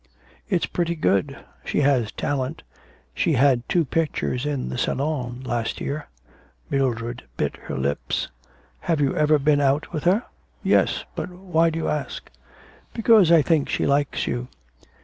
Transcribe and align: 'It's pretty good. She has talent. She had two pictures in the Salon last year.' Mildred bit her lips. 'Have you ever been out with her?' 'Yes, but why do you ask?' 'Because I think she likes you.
'It's 0.49 0.65
pretty 0.65 0.95
good. 0.95 1.37
She 1.63 1.81
has 1.81 2.11
talent. 2.11 2.63
She 3.13 3.33
had 3.33 3.61
two 3.69 3.85
pictures 3.85 4.47
in 4.47 4.67
the 4.69 4.77
Salon 4.79 5.43
last 5.45 5.79
year.' 5.79 6.07
Mildred 6.71 7.21
bit 7.37 7.55
her 7.57 7.77
lips. 7.77 8.27
'Have 8.79 8.99
you 8.99 9.15
ever 9.15 9.37
been 9.37 9.61
out 9.61 9.93
with 9.93 10.05
her?' 10.05 10.23
'Yes, 10.63 11.05
but 11.13 11.29
why 11.29 11.69
do 11.69 11.77
you 11.77 11.87
ask?' 11.87 12.31
'Because 12.95 13.31
I 13.31 13.43
think 13.43 13.69
she 13.69 13.85
likes 13.85 14.25
you. 14.25 14.47